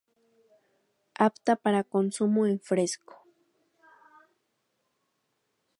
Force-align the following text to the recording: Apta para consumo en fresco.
Apta 1.27 1.53
para 1.63 1.87
consumo 1.93 2.39
en 2.51 2.57
fresco. 2.69 3.15